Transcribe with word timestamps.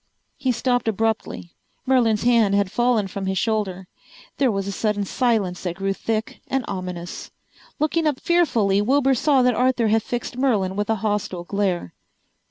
He 0.35 0.51
stopped 0.51 0.87
abruptly. 0.87 1.51
Merlin's 1.85 2.23
hand 2.23 2.55
had 2.55 2.71
fallen 2.71 3.07
from 3.07 3.27
his 3.27 3.37
shoulder. 3.37 3.87
There 4.37 4.51
was 4.51 4.65
a 4.67 4.71
sudden 4.71 5.05
silence 5.05 5.61
that 5.61 5.75
grew 5.75 5.93
thick 5.93 6.41
and 6.47 6.65
ominous. 6.67 7.29
Looking 7.77 8.07
up 8.07 8.19
fearfully, 8.19 8.81
Wilbur 8.81 9.13
saw 9.13 9.43
that 9.43 9.53
Arthur 9.53 9.89
had 9.89 10.01
fixed 10.01 10.37
Merlin 10.37 10.75
with 10.75 10.89
a 10.89 10.95
hostile 11.05 11.43
glare. 11.43 11.93